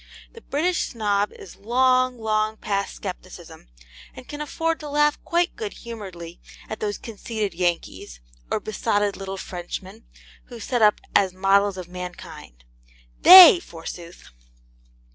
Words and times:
The 0.33 0.41
British 0.41 0.87
Snob 0.87 1.31
is 1.33 1.57
long, 1.57 2.17
long 2.17 2.57
past 2.57 3.03
scepticism, 3.03 3.67
and 4.15 4.27
can 4.27 4.41
afford 4.41 4.79
to 4.79 4.89
laugh 4.89 5.23
quite 5.23 5.55
good 5.55 5.73
humouredly 5.73 6.41
at 6.67 6.79
those 6.79 6.97
conceited 6.97 7.53
Yankees, 7.53 8.19
or 8.49 8.59
besotted 8.59 9.15
little 9.15 9.37
Frenchmen, 9.37 10.05
who 10.45 10.59
set 10.59 10.81
up 10.81 11.01
as 11.13 11.33
models 11.35 11.77
of 11.77 11.87
mankind. 11.87 12.63
THEY 13.21 13.59
forsooth! 13.59 14.31